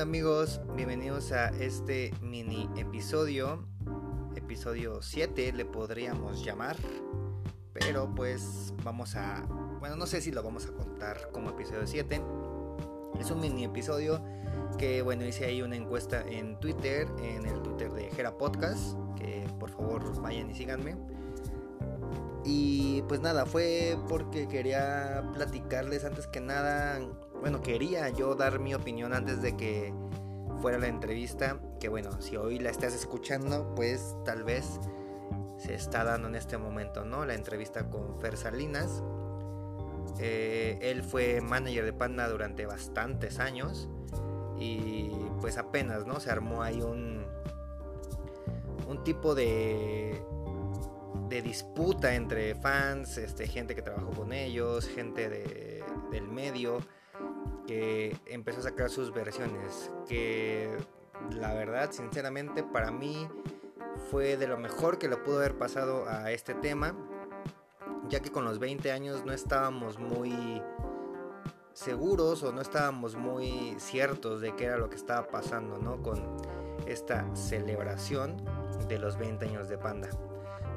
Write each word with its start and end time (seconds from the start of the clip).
onda 0.00 0.08
amigos? 0.08 0.62
Bienvenidos 0.76 1.30
a 1.30 1.48
este 1.48 2.14
mini 2.22 2.70
episodio, 2.78 3.66
episodio 4.34 5.02
7 5.02 5.52
le 5.52 5.66
podríamos 5.66 6.42
llamar, 6.42 6.76
pero 7.74 8.10
pues 8.14 8.72
vamos 8.82 9.14
a, 9.16 9.44
bueno 9.78 9.96
no 9.96 10.06
sé 10.06 10.22
si 10.22 10.30
lo 10.30 10.42
vamos 10.42 10.64
a 10.64 10.72
contar 10.72 11.28
como 11.32 11.50
episodio 11.50 11.86
7, 11.86 12.18
es 13.20 13.30
un 13.30 13.40
mini 13.40 13.64
episodio 13.64 14.24
que 14.78 15.02
bueno 15.02 15.26
hice 15.26 15.44
ahí 15.44 15.60
una 15.60 15.76
encuesta 15.76 16.24
en 16.26 16.58
Twitter, 16.60 17.06
en 17.22 17.44
el 17.44 17.60
Twitter 17.60 17.92
de 17.92 18.10
Gera 18.10 18.38
Podcast, 18.38 18.96
que 19.18 19.46
por 19.58 19.68
favor 19.68 20.18
vayan 20.22 20.50
y 20.50 20.54
síganme. 20.54 20.96
Y 22.42 23.02
pues 23.02 23.20
nada, 23.20 23.44
fue 23.44 23.98
porque 24.08 24.48
quería 24.48 25.30
platicarles 25.34 26.06
antes 26.06 26.26
que 26.26 26.40
nada 26.40 26.98
bueno, 27.40 27.62
quería 27.62 28.08
yo 28.10 28.34
dar 28.34 28.60
mi 28.60 28.74
opinión 28.74 29.12
antes 29.12 29.40
de 29.42 29.56
que 29.56 29.92
fuera 30.60 30.78
la 30.78 30.88
entrevista, 30.88 31.58
que 31.80 31.88
bueno, 31.88 32.20
si 32.20 32.36
hoy 32.36 32.58
la 32.58 32.70
estás 32.70 32.94
escuchando, 32.94 33.74
pues 33.74 34.14
tal 34.24 34.44
vez 34.44 34.78
se 35.56 35.74
está 35.74 36.04
dando 36.04 36.28
en 36.28 36.34
este 36.34 36.58
momento, 36.58 37.04
¿no? 37.04 37.24
La 37.24 37.34
entrevista 37.34 37.88
con 37.88 38.20
Fer 38.20 38.36
Salinas. 38.36 39.02
Eh, 40.18 40.78
él 40.82 41.02
fue 41.02 41.40
manager 41.40 41.84
de 41.84 41.92
Panda 41.92 42.28
durante 42.28 42.66
bastantes 42.66 43.38
años 43.38 43.88
y 44.58 45.10
pues 45.40 45.56
apenas, 45.56 46.06
¿no? 46.06 46.20
Se 46.20 46.30
armó 46.30 46.62
ahí 46.62 46.82
un, 46.82 47.24
un 48.86 49.04
tipo 49.04 49.34
de, 49.34 50.22
de 51.28 51.42
disputa 51.42 52.14
entre 52.14 52.54
fans, 52.54 53.16
este, 53.16 53.46
gente 53.46 53.74
que 53.74 53.82
trabajó 53.82 54.10
con 54.10 54.32
ellos, 54.32 54.86
gente 54.88 55.30
del 56.10 56.28
medio 56.28 56.80
que 57.66 58.16
empezó 58.26 58.60
a 58.60 58.64
sacar 58.64 58.90
sus 58.90 59.12
versiones, 59.12 59.90
que 60.08 60.76
la 61.30 61.54
verdad, 61.54 61.90
sinceramente, 61.92 62.62
para 62.62 62.90
mí 62.90 63.28
fue 64.10 64.36
de 64.36 64.46
lo 64.46 64.58
mejor 64.58 64.98
que 64.98 65.08
le 65.08 65.16
pudo 65.16 65.38
haber 65.38 65.58
pasado 65.58 66.08
a 66.08 66.30
este 66.32 66.54
tema, 66.54 66.94
ya 68.08 68.20
que 68.20 68.30
con 68.30 68.44
los 68.44 68.58
20 68.58 68.90
años 68.92 69.24
no 69.24 69.32
estábamos 69.32 69.98
muy 69.98 70.62
seguros 71.72 72.42
o 72.42 72.52
no 72.52 72.60
estábamos 72.60 73.14
muy 73.14 73.76
ciertos 73.78 74.40
de 74.40 74.54
qué 74.56 74.64
era 74.64 74.78
lo 74.78 74.90
que 74.90 74.96
estaba 74.96 75.28
pasando, 75.28 75.78
¿no? 75.78 76.02
Con 76.02 76.36
esta 76.86 77.24
celebración 77.34 78.36
de 78.88 78.98
los 78.98 79.16
20 79.16 79.46
años 79.46 79.68
de 79.68 79.78
Panda. 79.78 80.08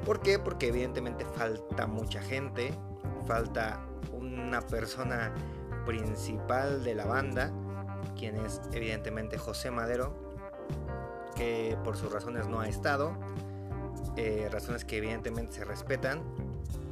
¿Por 0.04 0.20
qué? 0.20 0.38
Porque 0.38 0.68
evidentemente 0.68 1.24
falta 1.24 1.86
mucha 1.86 2.20
gente, 2.20 2.72
falta 3.26 3.84
una 4.12 4.60
persona 4.60 5.34
principal 5.86 6.84
de 6.84 6.94
la 6.94 7.06
banda, 7.06 7.52
quien 8.16 8.36
es 8.36 8.60
evidentemente 8.72 9.38
José 9.38 9.70
Madero, 9.70 10.14
que 11.36 11.76
por 11.84 11.96
sus 11.96 12.12
razones 12.12 12.46
no 12.46 12.60
ha 12.60 12.68
estado, 12.68 13.16
eh, 14.16 14.48
razones 14.50 14.84
que 14.84 14.98
evidentemente 14.98 15.52
se 15.52 15.64
respetan 15.64 16.22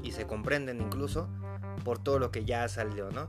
y 0.02 0.12
se 0.12 0.26
comprenden 0.26 0.80
incluso 0.80 1.28
por 1.84 1.98
todo 1.98 2.18
lo 2.18 2.30
que 2.30 2.44
ya 2.44 2.68
salió, 2.68 3.10
¿no? 3.10 3.28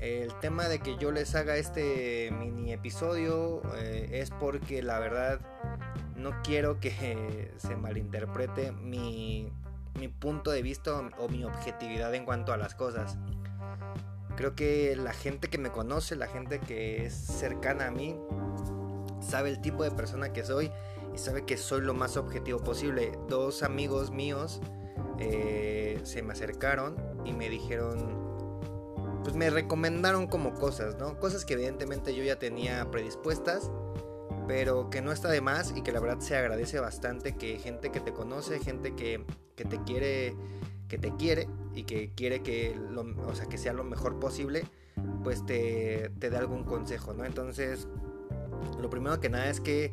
El 0.00 0.34
tema 0.40 0.68
de 0.68 0.78
que 0.78 0.96
yo 0.96 1.12
les 1.12 1.34
haga 1.34 1.56
este 1.56 2.30
mini 2.30 2.72
episodio 2.72 3.60
eh, 3.76 4.08
es 4.12 4.30
porque 4.30 4.82
la 4.82 4.98
verdad 4.98 5.40
no 6.16 6.40
quiero 6.42 6.80
que 6.80 7.52
se 7.58 7.76
malinterprete 7.76 8.72
mi, 8.72 9.52
mi 9.98 10.08
punto 10.08 10.50
de 10.50 10.62
vista 10.62 10.98
o 11.18 11.28
mi 11.28 11.44
objetividad 11.44 12.14
en 12.14 12.24
cuanto 12.24 12.52
a 12.52 12.56
las 12.56 12.74
cosas. 12.74 13.18
Creo 14.40 14.54
que 14.54 14.96
la 14.96 15.12
gente 15.12 15.48
que 15.48 15.58
me 15.58 15.70
conoce, 15.70 16.16
la 16.16 16.26
gente 16.26 16.60
que 16.60 17.04
es 17.04 17.12
cercana 17.12 17.88
a 17.88 17.90
mí, 17.90 18.18
sabe 19.20 19.50
el 19.50 19.60
tipo 19.60 19.84
de 19.84 19.90
persona 19.90 20.32
que 20.32 20.44
soy 20.44 20.70
y 21.14 21.18
sabe 21.18 21.44
que 21.44 21.58
soy 21.58 21.82
lo 21.82 21.92
más 21.92 22.16
objetivo 22.16 22.58
posible. 22.58 23.12
Dos 23.28 23.62
amigos 23.62 24.10
míos 24.10 24.62
eh, 25.18 26.00
se 26.04 26.22
me 26.22 26.32
acercaron 26.32 26.96
y 27.26 27.34
me 27.34 27.50
dijeron, 27.50 29.20
pues 29.22 29.36
me 29.36 29.50
recomendaron 29.50 30.26
como 30.26 30.54
cosas, 30.54 30.96
¿no? 30.96 31.20
Cosas 31.20 31.44
que 31.44 31.52
evidentemente 31.52 32.14
yo 32.14 32.24
ya 32.24 32.38
tenía 32.38 32.90
predispuestas, 32.90 33.70
pero 34.48 34.88
que 34.88 35.02
no 35.02 35.12
está 35.12 35.28
de 35.28 35.42
más 35.42 35.74
y 35.76 35.82
que 35.82 35.92
la 35.92 36.00
verdad 36.00 36.20
se 36.20 36.34
agradece 36.34 36.80
bastante 36.80 37.36
que 37.36 37.58
gente 37.58 37.92
que 37.92 38.00
te 38.00 38.14
conoce, 38.14 38.58
gente 38.58 38.94
que, 38.94 39.22
que 39.54 39.66
te 39.66 39.82
quiere 39.82 40.34
que 40.88 40.98
te 40.98 41.14
quiere 41.14 41.46
y 41.74 41.84
que 41.84 42.12
quiere 42.14 42.42
que, 42.42 42.78
o 43.26 43.34
sea, 43.34 43.46
que 43.46 43.58
sea 43.58 43.72
lo 43.72 43.84
mejor 43.84 44.18
posible, 44.18 44.64
pues 45.22 45.44
te, 45.46 46.10
te 46.18 46.30
dé 46.30 46.36
algún 46.36 46.64
consejo, 46.64 47.14
¿no? 47.14 47.24
Entonces, 47.24 47.88
lo 48.80 48.90
primero 48.90 49.20
que 49.20 49.28
nada 49.28 49.48
es 49.48 49.60
que 49.60 49.92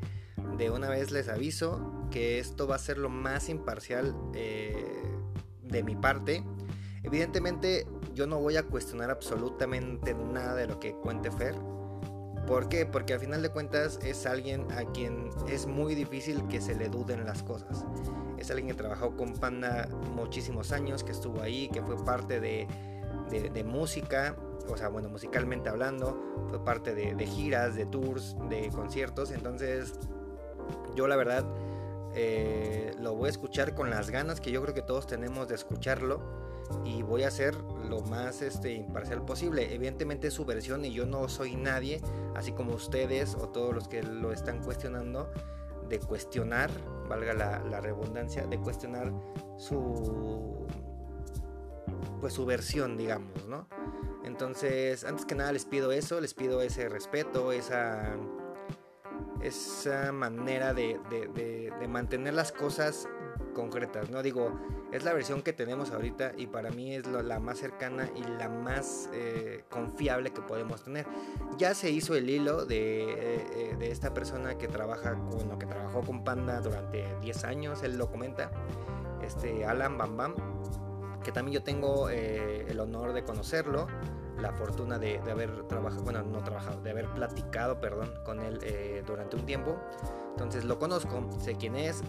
de 0.58 0.70
una 0.70 0.90
vez 0.90 1.12
les 1.12 1.30
aviso 1.30 2.08
que 2.12 2.40
esto 2.40 2.68
va 2.68 2.76
a 2.76 2.80
ser 2.80 2.98
lo 2.98 3.10
más 3.10 3.50
imparcial 3.50 4.16
eh, 4.34 5.04
de 5.64 5.84
mi 5.84 5.96
parte. 5.96 6.44
Evidentemente 7.04 7.88
yo 8.14 8.28
no 8.28 8.40
voy 8.40 8.58
a 8.58 8.64
cuestionar 8.64 9.12
absolutamente 9.12 10.14
nada 10.14 10.56
de 10.56 10.68
lo 10.68 10.80
que 10.80 10.94
cuente 10.94 11.32
Fer. 11.32 11.56
¿Por 12.48 12.70
qué? 12.70 12.86
Porque 12.86 13.14
al 13.14 13.20
final 13.20 13.42
de 13.42 13.50
cuentas 13.50 14.00
es 14.04 14.26
alguien 14.26 14.72
a 14.72 14.86
quien 14.92 15.30
es 15.50 15.68
muy 15.68 15.96
difícil 15.96 16.48
que 16.48 16.62
se 16.62 16.76
le 16.76 16.88
duden 16.88 17.26
las 17.26 17.44
cosas. 17.44 17.86
Es 18.38 18.50
alguien 18.52 18.68
que 18.68 18.74
trabajó 18.74 19.16
con 19.16 19.34
Panda 19.34 19.88
muchísimos 20.16 20.72
años, 20.72 21.04
que 21.04 21.12
estuvo 21.12 21.42
ahí, 21.42 21.70
que 21.70 21.82
fue 21.82 22.04
parte 22.04 22.40
de, 22.40 22.68
música, 23.66 24.36
o 24.70 24.78
sea, 24.78 24.90
bueno, 24.90 25.10
musicalmente 25.10 25.70
hablando, 25.70 26.18
fue 26.50 26.64
parte 26.64 26.94
de, 26.94 27.26
giras, 27.26 27.76
de 27.76 27.86
tours, 27.86 28.36
de 28.50 28.70
conciertos. 28.70 29.32
Entonces, 29.32 29.94
yo 30.96 31.08
la 31.08 31.16
verdad 31.16 31.46
eh, 32.14 32.94
lo 33.00 33.16
voy 33.16 33.28
a 33.28 33.32
escuchar 33.32 33.76
con 33.76 33.90
las 33.90 34.10
ganas 34.10 34.42
que 34.42 34.52
yo 34.52 34.62
creo 34.62 34.74
que 34.74 34.82
todos 34.82 35.08
tenemos 35.08 35.48
de 35.48 35.56
escucharlo 35.56 36.48
y 36.84 37.02
voy 37.02 37.24
a 37.24 37.28
hacer 37.28 37.56
lo 37.90 38.02
más 38.02 38.42
este, 38.42 38.74
imparcial 38.74 39.24
posible. 39.24 39.74
Evidentemente 39.74 40.28
es 40.28 40.34
su 40.34 40.46
versión 40.46 40.84
y 40.86 40.92
yo 40.92 41.06
no 41.06 41.28
soy 41.30 41.56
nadie, 41.56 42.02
así 42.36 42.52
como 42.52 42.74
ustedes 42.74 43.36
o 43.36 43.50
todos 43.50 43.74
los 43.74 43.88
que 43.88 44.04
lo 44.04 44.32
están 44.32 44.64
cuestionando, 44.64 45.32
de 45.90 46.00
cuestionar, 46.00 46.70
valga 47.08 47.34
la, 47.34 47.82
redundancia, 47.82 48.46
de 48.46 48.60
cuestionar 48.60 49.12
su 49.58 50.66
pues 52.20 52.34
su 52.34 52.46
versión, 52.46 52.98
digamos, 52.98 53.46
¿no? 53.48 53.68
Entonces, 54.24 55.04
antes 55.04 55.26
que 55.26 55.36
nada 55.36 55.52
les 55.52 55.66
pido 55.66 55.92
eso, 55.92 56.20
les 56.20 56.34
pido 56.34 56.62
ese 56.62 56.90
respeto, 56.90 57.52
esa, 57.52 58.16
esa 59.42 60.12
manera 60.12 60.74
de, 60.74 61.00
de 61.10 61.88
mantener 61.88 62.34
las 62.34 62.52
cosas 62.52 63.08
concretas, 63.54 64.10
¿no? 64.10 64.22
Digo, 64.22 64.52
es 64.92 65.04
la 65.04 65.14
versión 65.14 65.42
que 65.42 65.54
tenemos 65.54 65.92
ahorita 65.92 66.34
y 66.38 66.48
para 66.48 66.70
mí 66.70 66.96
es 66.96 67.06
la 67.08 67.40
más 67.40 67.58
cercana 67.58 68.10
y 68.16 68.24
la 68.24 68.50
más 68.50 69.10
eh, 69.14 69.64
confiable 69.70 70.32
que 70.32 70.42
podemos 70.42 70.84
tener. 70.84 71.06
Ya 71.58 71.74
se 71.74 71.90
hizo 71.90 72.16
el 72.16 72.30
hilo 72.30 72.66
de, 72.66 73.04
eh, 73.04 73.76
de, 73.78 73.92
esta 73.92 74.14
persona 74.14 74.58
que 74.58 74.68
trabaja 74.68 75.16
con 75.16 75.50
lo 75.50 75.60
que 75.60 75.66
trabajó 75.66 76.02
con 76.02 76.24
Panda 76.24 76.62
durante 76.62 77.06
10 77.22 77.44
años, 77.44 77.84
él 77.84 77.98
lo 77.98 78.10
comenta, 78.10 78.52
este 79.22 79.66
Alan 79.66 79.98
Bam 79.98 80.16
Bam, 80.16 80.36
que 81.24 81.32
también 81.32 81.56
yo 81.56 81.64
tengo 81.64 82.10
eh, 82.10 82.66
el 82.70 82.80
honor 82.80 83.14
de 83.14 83.24
conocerlo, 83.24 83.88
la 84.40 84.54
fortuna 84.54 85.00
de, 85.00 85.18
haber 85.20 85.64
trabajado, 85.68 86.04
bueno, 86.04 86.22
no 86.22 86.44
trabajado, 86.44 86.80
de 86.82 86.92
haber 86.92 87.08
platicado, 87.08 87.82
perdón, 87.82 88.14
con 88.24 88.40
él 88.40 88.60
durante 89.06 89.36
un 89.36 89.46
tiempo. 89.48 89.76
Entonces 90.30 90.64
lo 90.64 90.78
conozco, 90.78 91.28
sé 91.40 91.56
quién 91.56 91.76
es, 91.76 92.04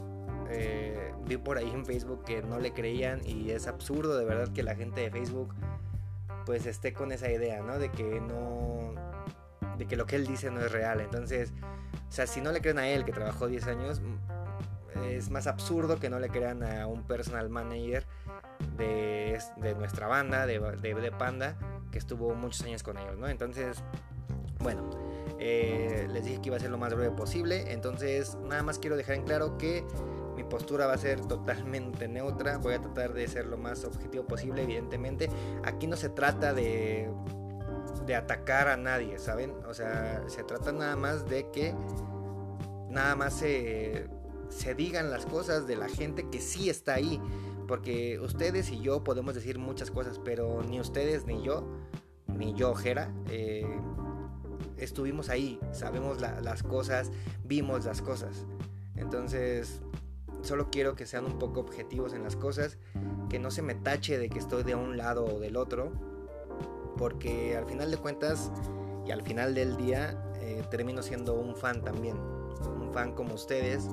eh, 0.51 1.13
vi 1.27 1.37
por 1.37 1.59
ahí 1.59 1.71
en 1.71 1.85
Facebook 1.85 2.25
que 2.25 2.43
no 2.43 2.59
le 2.59 2.73
creían 2.73 3.21
y 3.27 3.51
es 3.51 3.67
absurdo 3.67 4.17
de 4.17 4.25
verdad 4.25 4.49
que 4.53 4.63
la 4.63 4.75
gente 4.75 5.01
de 5.01 5.11
Facebook 5.11 5.55
pues 6.47 6.65
esté 6.67 6.95
con 6.95 7.13
esa 7.13 7.31
idea, 7.31 7.63
¿no? 7.63 7.79
De 7.79 7.91
que 7.91 8.21
no, 8.21 8.95
de 9.77 9.87
que 9.87 9.97
lo 9.97 10.07
que 10.07 10.17
él 10.17 10.27
dice 10.27 10.51
no 10.51 10.61
es 10.61 10.73
real. 10.73 11.01
Entonces, 11.01 11.53
o 12.09 12.13
sea, 12.13 12.27
si 12.27 12.41
no 12.41 12.53
le 12.53 12.63
creen 12.63 12.79
a 12.79 12.89
él 12.89 13.05
que 13.05 13.13
trabajó 13.13 13.49
10 13.49 13.67
años, 13.67 14.01
es 15.05 15.31
más 15.31 15.47
absurdo 15.47 15.99
que 15.99 16.09
no 16.09 16.19
le 16.19 16.29
crean 16.29 16.63
a 16.63 16.87
un 16.87 17.03
personal 17.03 17.51
manager 17.51 18.07
de, 18.77 19.39
de 19.59 19.75
nuestra 19.75 20.07
banda, 20.07 20.47
de, 20.47 20.59
de, 20.59 21.13
Panda, 21.13 21.57
que 21.93 21.99
estuvo 21.99 22.35
muchos 22.35 22.63
años 22.65 22.83
con 22.83 22.97
ellos, 22.97 23.19
¿no? 23.19 23.29
Entonces, 23.29 23.83
bueno, 24.61 24.89
eh, 25.39 26.09
les 26.11 26.25
dije 26.25 26.41
que 26.41 26.49
iba 26.49 26.57
a 26.57 26.61
ser 26.61 26.71
lo 26.71 26.79
más 26.79 26.95
breve 26.95 27.15
posible. 27.15 27.73
Entonces, 27.73 28.37
nada 28.49 28.63
más 28.63 28.79
quiero 28.79 28.97
dejar 28.97 29.17
en 29.17 29.25
claro 29.25 29.59
que 29.59 29.85
mi 30.39 30.45
postura 30.45 30.87
va 30.87 30.93
a 30.93 30.99
ser 30.99 31.21
totalmente 31.21 32.07
neutra, 32.07 32.59
voy 32.59 32.75
a 32.75 32.81
tratar 32.81 33.13
de 33.13 33.27
ser 33.27 33.47
lo 33.47 33.59
más 33.59 33.85
objetivo 33.85 34.25
posible, 34.25 34.63
evidentemente. 34.63 35.29
Aquí 35.65 35.89
no 35.89 35.97
se 35.97 36.11
trata 36.11 36.55
de, 36.55 37.11
de 38.07 38.15
atacar 38.15 38.69
a 38.69 38.77
nadie, 38.77 39.19
¿saben? 39.19 39.53
O 39.69 39.75
sea, 39.75 40.23
se 40.29 40.45
trata 40.45 40.71
nada 40.71 40.95
más 40.95 41.29
de 41.29 41.51
que 41.51 41.75
nada 42.89 43.17
más 43.17 43.35
se, 43.35 44.07
se 44.49 44.77
digan 44.77 45.11
las 45.11 45.27
cosas 45.27 45.67
de 45.67 45.75
la 45.75 45.89
gente 45.89 46.31
que 46.31 46.41
sí 46.41 46.71
está 46.71 46.95
ahí. 46.95 47.21
Porque 47.67 48.21
ustedes 48.21 48.71
y 48.71 48.79
yo 48.79 49.03
podemos 49.03 49.35
decir 49.35 49.59
muchas 49.59 49.91
cosas, 49.91 50.21
pero 50.25 50.63
ni 50.63 50.79
ustedes 50.79 51.27
ni 51.27 51.43
yo, 51.43 51.69
ni 52.29 52.55
yo, 52.55 52.77
Jera, 52.77 53.13
eh, 53.29 53.67
estuvimos 54.77 55.31
ahí, 55.31 55.59
sabemos 55.73 56.21
las 56.21 56.63
cosas, 56.63 57.11
vimos 57.45 57.85
las 57.85 58.01
cosas. 58.01 58.47
Entonces, 58.95 59.83
solo 60.43 60.71
quiero 60.71 60.95
que 60.95 61.07
sean 61.07 61.25
un 61.25 61.39
poco 61.39 61.61
objetivos 61.61 62.13
en 62.15 62.23
las 62.23 62.37
cosas, 62.37 62.79
que 63.29 63.39
no 63.39 63.51
se 63.51 63.63
me 63.63 63.75
tache 63.75 64.19
de 64.19 64.29
que 64.29 64.39
estoy 64.39 64.63
de 64.63 64.75
un 64.75 64.97
lado 64.97 65.25
o 65.25 65.39
del 65.39 65.57
otro, 65.57 65.93
porque 66.97 67.57
al 67.57 67.67
final 67.67 67.91
de 67.91 67.97
cuentas 67.97 68.51
y 69.07 69.11
al 69.11 69.23
final 69.23 69.55
del 69.55 69.77
día 69.77 70.23
eh, 70.41 70.63
termino 70.71 71.03
siendo 71.03 71.35
un 71.35 71.57
fan 71.57 71.83
también, 71.83 72.19
un 72.19 72.93
fan 72.93 73.15
como 73.15 73.35
ustedes, 73.35 73.89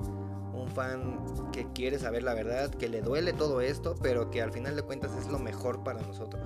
un 0.54 0.68
fan 0.68 1.24
que 1.52 1.68
quiere 1.74 2.00
saber 2.00 2.24
la 2.24 2.34
verdad, 2.34 2.70
que 2.72 2.90
le 2.90 3.02
duele 3.02 3.34
todo 3.34 3.62
esto, 3.62 3.96
pero 4.02 4.30
que 4.30 4.42
al 4.42 4.52
final 4.52 4.76
de 4.76 4.82
cuentas 4.82 5.16
es 5.18 5.28
lo 5.28 5.40
mejor 5.40 5.84
para 5.84 6.02
nosotros. 6.02 6.42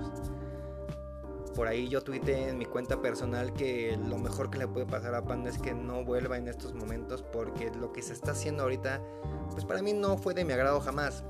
Por 1.60 1.68
ahí 1.68 1.88
yo 1.88 2.00
tuiteé 2.02 2.48
en 2.48 2.56
mi 2.56 2.64
cuenta 2.64 3.02
personal 3.02 3.52
que 3.52 3.94
lo 4.08 4.16
mejor 4.16 4.48
que 4.48 4.56
le 4.56 4.66
puede 4.66 4.86
pasar 4.86 5.14
a 5.14 5.26
Panda 5.26 5.50
es 5.50 5.58
que 5.58 5.74
no 5.74 6.02
vuelva 6.06 6.38
en 6.38 6.48
estos 6.48 6.72
momentos 6.72 7.22
porque 7.22 7.70
lo 7.78 7.92
que 7.92 8.00
se 8.00 8.14
está 8.14 8.30
haciendo 8.30 8.62
ahorita, 8.62 9.02
pues 9.50 9.66
para 9.66 9.82
mí 9.82 9.92
no 9.92 10.16
fue 10.16 10.32
de 10.32 10.46
mi 10.46 10.54
agrado 10.54 10.80
jamás. 10.80 11.22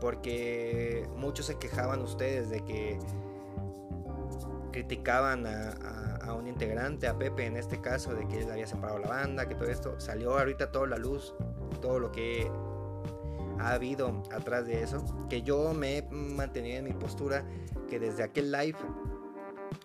Porque 0.00 1.06
muchos 1.14 1.44
se 1.44 1.58
quejaban 1.58 2.00
ustedes 2.00 2.48
de 2.48 2.64
que 2.64 2.98
criticaban 4.72 5.46
a, 5.46 5.72
a, 6.24 6.32
un 6.32 6.46
integrante, 6.46 7.06
a 7.06 7.18
Pepe 7.18 7.44
en 7.44 7.58
este 7.58 7.78
caso, 7.78 8.14
de 8.14 8.26
que 8.28 8.44
él 8.44 8.50
había 8.50 8.66
separado 8.66 8.98
la 8.98 9.08
banda, 9.08 9.46
que 9.46 9.56
todo 9.56 9.68
esto 9.68 10.00
salió 10.00 10.38
ahorita 10.38 10.72
toda 10.72 10.86
la 10.86 10.96
luz, 10.96 11.34
todo 11.82 11.98
lo 11.98 12.12
que 12.12 12.50
ha 13.58 13.72
habido 13.72 14.22
atrás 14.32 14.66
de 14.66 14.82
eso, 14.82 15.04
que 15.28 15.42
yo 15.42 15.74
me 15.74 15.98
he 15.98 16.02
mantenido 16.10 16.78
en 16.78 16.84
mi 16.86 16.94
postura, 16.94 17.44
que 17.90 17.98
desde 17.98 18.22
aquel 18.22 18.50
live 18.50 18.78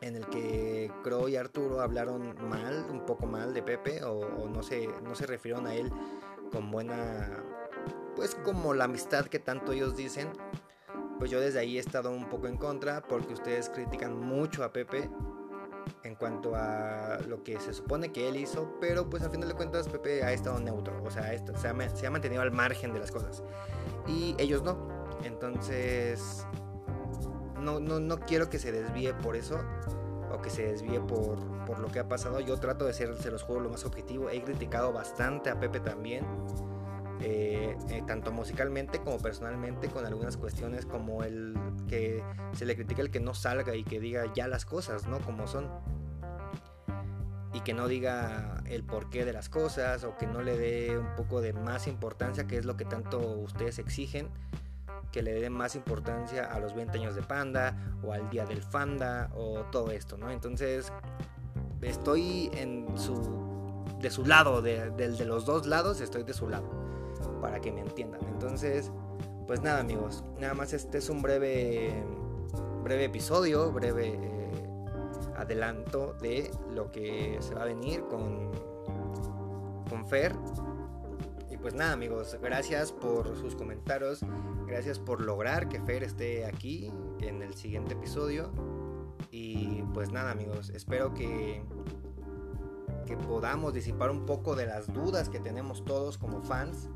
en 0.01 0.15
el 0.15 0.25
que 0.27 0.91
Crow 1.03 1.27
y 1.27 1.35
Arturo 1.35 1.81
hablaron 1.81 2.35
mal, 2.47 2.85
un 2.89 3.05
poco 3.05 3.25
mal 3.25 3.53
de 3.53 3.61
Pepe, 3.61 4.03
o, 4.03 4.47
no, 4.49 4.63
se, 4.63 4.87
no 5.03 5.15
se 5.15 5.27
refirieron 5.27 5.67
a 5.67 5.75
él 5.75 5.91
con 6.51 6.71
buena, 6.71 7.43
pues 8.15 8.35
como 8.35 8.73
la 8.73 8.85
amistad 8.85 9.25
que 9.25 9.39
tanto 9.39 9.71
ellos 9.71 9.95
dicen, 9.95 10.29
pues 11.19 11.29
yo 11.29 11.39
desde 11.39 11.59
ahí 11.59 11.77
he 11.77 11.79
estado 11.79 12.11
un 12.11 12.27
poco 12.29 12.47
en 12.47 12.57
contra, 12.57 13.01
porque 13.03 13.33
ustedes 13.33 13.69
critican 13.69 14.19
mucho 14.19 14.63
a 14.63 14.73
Pepe 14.73 15.09
en 16.03 16.15
cuanto 16.15 16.55
a 16.55 17.19
lo 17.27 17.43
que 17.43 17.59
se 17.59 17.73
supone 17.73 18.11
que 18.11 18.27
él 18.27 18.37
hizo, 18.37 18.75
pero 18.79 19.09
pues 19.09 19.23
al 19.23 19.31
final 19.31 19.47
de 19.47 19.55
cuentas 19.55 19.87
Pepe 19.87 20.23
ha 20.23 20.33
estado 20.33 20.59
neutro, 20.59 21.01
o 21.03 21.11
sea, 21.11 21.23
se 21.55 21.67
ha, 21.67 21.89
se 21.95 22.07
ha 22.07 22.11
mantenido 22.11 22.41
al 22.41 22.51
margen 22.51 22.93
de 22.93 22.99
las 22.99 23.11
cosas, 23.11 23.43
y 24.07 24.35
ellos 24.37 24.63
no, 24.63 24.77
entonces 25.23 26.45
no, 27.61 27.79
no, 27.79 27.99
no 27.99 28.19
quiero 28.19 28.49
que 28.49 28.59
se 28.59 28.71
desvíe 28.71 29.13
por 29.13 29.35
eso 29.35 29.59
o 30.33 30.41
que 30.41 30.49
se 30.49 30.63
desvíe 30.63 30.99
por, 30.99 31.37
por, 31.65 31.79
lo 31.79 31.89
que 31.89 31.99
ha 31.99 32.07
pasado. 32.07 32.39
Yo 32.39 32.57
trato 32.57 32.85
de 32.85 32.93
ser, 32.93 33.15
se 33.17 33.31
los 33.31 33.43
juegos 33.43 33.63
lo 33.63 33.69
más 33.69 33.85
objetivo. 33.85 34.29
He 34.29 34.41
criticado 34.43 34.93
bastante 34.93 35.49
a 35.49 35.59
Pepe 35.59 35.79
también, 35.79 36.25
eh, 37.21 37.75
eh, 37.89 38.03
tanto 38.07 38.31
musicalmente 38.31 38.99
como 38.99 39.17
personalmente, 39.17 39.89
con 39.89 40.05
algunas 40.05 40.37
cuestiones 40.37 40.85
como 40.85 41.23
el 41.23 41.55
que 41.87 42.23
se 42.53 42.65
le 42.65 42.75
critica 42.75 43.01
el 43.01 43.11
que 43.11 43.19
no 43.19 43.33
salga 43.33 43.75
y 43.75 43.83
que 43.83 43.99
diga 43.99 44.31
ya 44.33 44.47
las 44.47 44.65
cosas, 44.65 45.07
¿no? 45.07 45.19
Como 45.19 45.47
son. 45.47 45.69
Y 47.53 47.59
que 47.59 47.73
no 47.73 47.89
diga 47.89 48.63
el 48.65 48.85
porqué 48.85 49.25
de 49.25 49.33
las 49.33 49.49
cosas 49.49 50.05
o 50.05 50.17
que 50.17 50.25
no 50.25 50.41
le 50.41 50.57
dé 50.57 50.97
un 50.97 51.15
poco 51.17 51.41
de 51.41 51.51
más 51.51 51.87
importancia, 51.87 52.47
que 52.47 52.57
es 52.57 52.63
lo 52.63 52.77
que 52.77 52.85
tanto 52.85 53.19
ustedes 53.19 53.77
exigen 53.77 54.29
que 55.11 55.21
le 55.21 55.33
den 55.33 55.53
más 55.53 55.75
importancia 55.75 56.45
a 56.45 56.59
los 56.59 56.73
20 56.73 56.97
años 56.97 57.15
de 57.15 57.21
Panda 57.21 57.75
o 58.03 58.13
al 58.13 58.29
día 58.29 58.45
del 58.45 58.61
Fanda 58.61 59.29
o 59.35 59.63
todo 59.71 59.91
esto, 59.91 60.17
¿no? 60.17 60.29
Entonces, 60.29 60.91
estoy 61.81 62.49
en 62.53 62.87
su, 62.97 63.85
de 63.99 64.09
su 64.09 64.25
lado, 64.25 64.61
de, 64.61 64.91
de 64.91 65.25
los 65.25 65.45
dos 65.45 65.67
lados, 65.67 66.01
estoy 66.01 66.23
de 66.23 66.33
su 66.33 66.49
lado, 66.49 66.69
para 67.41 67.59
que 67.59 67.71
me 67.71 67.81
entiendan. 67.81 68.21
Entonces, 68.27 68.91
pues 69.47 69.61
nada, 69.61 69.79
amigos, 69.79 70.23
nada 70.39 70.53
más 70.53 70.73
este 70.73 70.99
es 70.99 71.09
un 71.09 71.21
breve, 71.21 71.93
breve 72.83 73.05
episodio, 73.05 73.71
breve 73.71 74.13
eh, 74.13 74.51
adelanto 75.35 76.13
de 76.21 76.51
lo 76.73 76.91
que 76.91 77.37
se 77.41 77.53
va 77.53 77.63
a 77.63 77.65
venir 77.65 78.05
con, 78.05 78.49
con 79.89 80.07
Fer 80.07 80.33
pues 81.61 81.75
nada 81.75 81.93
amigos, 81.93 82.37
gracias 82.41 82.91
por 82.91 83.37
sus 83.37 83.55
comentarios, 83.55 84.25
gracias 84.65 84.97
por 84.97 85.21
lograr 85.21 85.69
que 85.69 85.79
Fer 85.79 86.03
esté 86.03 86.45
aquí 86.45 86.91
en 87.19 87.43
el 87.43 87.53
siguiente 87.53 87.93
episodio. 87.93 88.51
Y 89.29 89.83
pues 89.93 90.11
nada 90.11 90.31
amigos, 90.31 90.71
espero 90.71 91.13
que, 91.13 91.63
que 93.05 93.15
podamos 93.15 93.73
disipar 93.73 94.09
un 94.09 94.25
poco 94.25 94.55
de 94.55 94.65
las 94.65 94.91
dudas 94.91 95.29
que 95.29 95.39
tenemos 95.39 95.85
todos 95.85 96.17
como 96.17 96.41
fans 96.41 96.89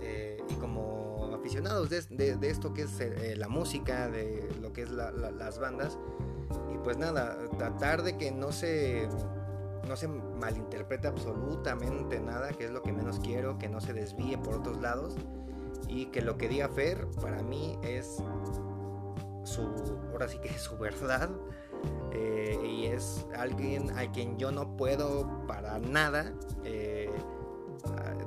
eh, 0.00 0.40
y 0.48 0.54
como 0.54 1.30
aficionados 1.34 1.90
de, 1.90 2.38
esto 2.42 2.72
que 2.72 2.82
es 2.82 3.00
eh, 3.00 3.34
la 3.36 3.48
música, 3.48 4.08
de 4.08 4.48
lo 4.60 4.72
que 4.72 4.82
es 4.82 4.90
las 4.90 5.58
bandas. 5.58 5.98
Y 6.72 6.78
pues 6.78 6.96
nada, 6.96 7.36
tratar 7.58 8.02
de 8.02 8.16
que 8.16 8.30
no 8.30 8.52
se 8.52 9.08
no 9.88 9.96
se 9.96 10.06
malinterprete 10.06 11.08
absolutamente 11.08 12.20
nada, 12.20 12.50
que 12.50 12.66
es 12.66 12.70
lo 12.70 12.82
que 12.82 12.92
menos 12.92 13.18
quiero, 13.20 13.58
que 13.58 13.68
no 13.68 13.80
se 13.80 13.92
desvíe 13.92 14.36
por 14.38 14.56
otros 14.56 14.80
lados 14.80 15.16
y 15.88 16.06
que 16.06 16.20
lo 16.20 16.36
que 16.36 16.48
diga 16.48 16.68
Fer 16.68 17.06
para 17.20 17.42
mí 17.42 17.78
es 17.82 18.22
su, 19.44 19.62
ahora 20.12 20.28
sí 20.28 20.38
que 20.38 20.48
es 20.48 20.60
su 20.60 20.76
verdad 20.76 21.30
eh, 22.12 22.58
y 22.64 22.86
es 22.86 23.26
alguien 23.36 23.96
a 23.96 24.10
quien 24.12 24.36
yo 24.38 24.52
no 24.52 24.76
puedo 24.76 25.46
para 25.46 25.78
nada 25.78 26.32
eh, 26.64 27.10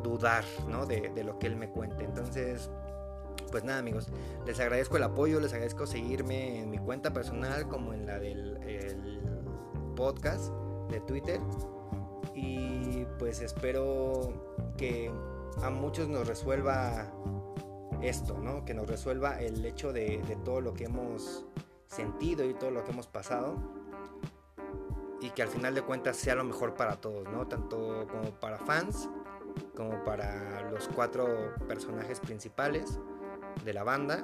dudar 0.04 0.44
¿no? 0.68 0.86
de, 0.86 1.24
lo 1.24 1.38
que 1.38 1.48
él 1.48 1.56
me 1.56 1.70
cuente. 1.70 2.04
Entonces, 2.06 2.72
pues 3.52 3.64
nada 3.64 3.80
amigos, 3.80 4.08
les 4.46 4.60
agradezco 4.60 4.98
el 4.98 5.04
apoyo, 5.04 5.40
les 5.40 5.52
agradezco 5.54 5.86
seguirme 5.86 6.62
en 6.62 6.70
mi 6.72 6.80
cuenta 6.80 7.14
personal 7.14 7.68
como 7.68 7.94
en 7.94 8.06
la 8.06 8.18
del 8.18 9.22
podcast 9.96 10.52
de 10.92 11.00
Twitter. 11.00 11.40
Y 12.36 13.06
pues 13.18 13.42
espero 13.42 14.74
que 14.78 15.12
a 15.62 15.70
muchos 15.70 16.08
nos 16.08 16.28
resuelva 16.28 17.12
esto, 18.02 18.38
¿no? 18.38 18.66
Que 18.66 18.74
nos 18.74 18.88
resuelva 18.88 19.40
el 19.40 19.66
hecho 19.66 19.94
de, 19.94 20.22
todo 20.44 20.62
lo 20.62 20.74
que 20.74 20.86
hemos 20.86 21.46
sentido 21.88 22.46
y 22.46 22.54
todo 22.54 22.72
lo 22.72 22.84
que 22.84 22.92
hemos 22.92 23.08
pasado. 23.08 23.56
Y 25.22 25.30
que 25.32 25.44
al 25.44 25.50
final 25.50 25.76
de 25.76 25.84
cuentas 25.84 26.18
sea 26.18 26.36
lo 26.36 26.44
mejor 26.44 26.74
para 26.74 27.00
todos, 27.00 27.28
¿no? 27.30 27.48
Tanto 27.48 28.08
como 28.10 28.32
para 28.40 28.58
fans, 28.58 29.08
como 29.76 30.04
para 30.04 30.70
los 30.72 30.88
cuatro 30.88 31.54
personajes 31.68 32.20
principales 32.20 33.00
de 33.64 33.74
la 33.74 33.84
banda. 33.84 34.24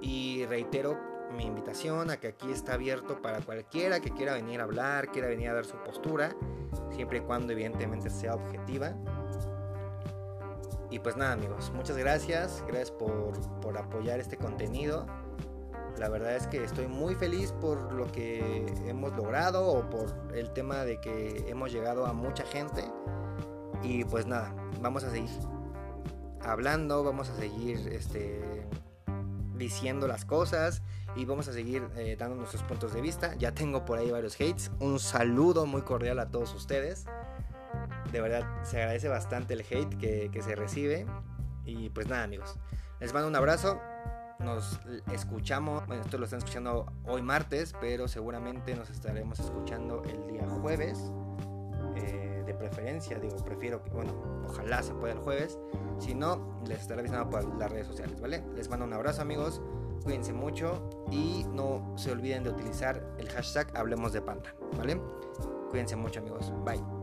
Y 0.00 0.44
reitero 0.46 1.09
mi 1.36 1.44
invitación 1.44 2.10
a 2.10 2.16
que 2.18 2.28
aquí 2.28 2.50
está 2.50 2.74
abierto 2.74 3.20
para 3.22 3.40
cualquiera 3.40 4.00
que 4.00 4.10
quiera 4.10 4.34
venir 4.34 4.60
a 4.60 4.64
hablar, 4.64 5.10
quiera 5.10 5.28
venir 5.28 5.48
a 5.48 5.54
dar 5.54 5.64
su 5.64 5.76
postura, 5.78 6.34
siempre 6.90 7.18
y 7.18 7.20
cuando 7.22 7.52
evidentemente 7.52 8.10
sea 8.10 8.34
objetiva. 8.34 8.94
Y 10.90 10.98
pues 10.98 11.16
nada 11.16 11.32
amigos, 11.32 11.70
muchas 11.74 11.96
gracias, 11.96 12.64
gracias 12.66 12.90
por, 12.90 13.38
por 13.60 13.78
apoyar 13.78 14.18
este 14.18 14.36
contenido. 14.36 15.06
La 15.98 16.08
verdad 16.08 16.34
es 16.34 16.46
que 16.46 16.64
estoy 16.64 16.88
muy 16.88 17.14
feliz 17.14 17.52
por 17.52 17.92
lo 17.92 18.10
que 18.10 18.66
hemos 18.86 19.14
logrado 19.16 19.66
o 19.66 19.88
por 19.88 20.34
el 20.34 20.50
tema 20.52 20.84
de 20.84 21.00
que 21.00 21.44
hemos 21.48 21.72
llegado 21.72 22.06
a 22.06 22.12
mucha 22.12 22.44
gente. 22.44 22.84
Y 23.82 24.04
pues 24.04 24.26
nada, 24.26 24.54
vamos 24.80 25.04
a 25.04 25.10
seguir 25.10 25.30
hablando, 26.42 27.04
vamos 27.04 27.28
a 27.28 27.36
seguir 27.36 27.88
este, 27.92 28.66
diciendo 29.60 30.08
las 30.08 30.24
cosas 30.24 30.82
y 31.14 31.24
vamos 31.24 31.46
a 31.46 31.52
seguir 31.52 31.86
eh, 31.96 32.16
dando 32.18 32.34
nuestros 32.34 32.62
puntos 32.64 32.92
de 32.92 33.00
vista. 33.00 33.34
Ya 33.36 33.52
tengo 33.52 33.84
por 33.84 33.98
ahí 33.98 34.10
varios 34.10 34.34
hates. 34.36 34.72
Un 34.80 34.98
saludo 34.98 35.66
muy 35.66 35.82
cordial 35.82 36.18
a 36.18 36.30
todos 36.30 36.52
ustedes. 36.54 37.06
De 38.10 38.20
verdad, 38.20 38.44
se 38.64 38.78
agradece 38.78 39.08
bastante 39.08 39.54
el 39.54 39.60
hate 39.60 39.96
que, 39.98 40.42
se 40.42 40.56
recibe. 40.56 41.06
Y 41.64 41.90
pues 41.90 42.08
nada, 42.08 42.24
amigos. 42.24 42.56
Les 42.98 43.12
mando 43.12 43.28
un 43.28 43.36
abrazo. 43.36 43.80
Nos 44.40 44.80
escuchamos. 45.12 45.86
Bueno, 45.86 46.02
esto 46.02 46.16
lo 46.16 46.24
están 46.24 46.38
escuchando 46.38 46.90
hoy 47.04 47.22
martes, 47.22 47.74
pero 47.80 48.08
seguramente 48.08 48.74
nos 48.74 48.88
estaremos 48.88 49.38
escuchando 49.38 50.02
el 50.04 50.26
día 50.26 50.48
jueves. 50.48 51.12
Eh, 51.96 52.29
preferencia, 52.54 53.18
digo, 53.18 53.36
prefiero 53.36 53.82
que, 53.82 53.90
bueno, 53.90 54.12
ojalá 54.46 54.82
se 54.82 54.94
pueda 54.94 55.14
el 55.14 55.20
jueves. 55.20 55.58
Si 55.98 56.14
no, 56.14 56.60
les 56.66 56.80
estaré 56.80 57.00
avisando 57.00 57.28
por 57.30 57.44
las 57.58 57.70
redes 57.70 57.86
sociales, 57.86 58.20
¿vale? 58.20 58.44
Les 58.54 58.68
mando 58.68 58.84
un 58.84 58.92
abrazo, 58.92 59.22
amigos. 59.22 59.60
Cuídense 60.02 60.32
mucho 60.32 60.88
y 61.10 61.44
no 61.52 61.92
se 61.96 62.10
olviden 62.10 62.42
de 62.42 62.50
utilizar 62.50 63.14
el 63.18 63.28
hashtag 63.28 63.76
Hablemos 63.76 64.12
de 64.12 64.22
Panda, 64.22 64.54
¿vale? 64.78 65.00
Cuídense 65.70 65.96
mucho 65.96 66.20
amigos. 66.20 66.52
Bye. 66.64 66.99